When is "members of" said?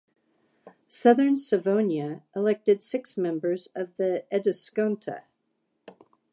3.17-3.97